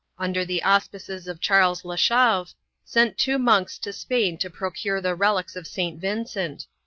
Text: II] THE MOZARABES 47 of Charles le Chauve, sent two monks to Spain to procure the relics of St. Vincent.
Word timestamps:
II] 0.19 0.43
THE 0.45 0.61
MOZARABES 0.65 0.87
47 0.95 1.29
of 1.29 1.39
Charles 1.39 1.85
le 1.85 1.95
Chauve, 1.95 2.55
sent 2.83 3.19
two 3.19 3.37
monks 3.37 3.77
to 3.77 3.93
Spain 3.93 4.35
to 4.39 4.49
procure 4.49 4.99
the 4.99 5.13
relics 5.13 5.55
of 5.55 5.67
St. 5.67 5.99
Vincent. 6.01 6.65